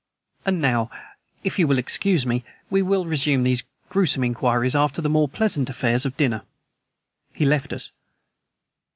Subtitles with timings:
[0.47, 0.89] "And now,
[1.43, 5.69] if you will excuse me, we will resume these gruesome inquiries after the more pleasant
[5.69, 6.41] affairs of dinner."
[7.35, 7.91] He left us.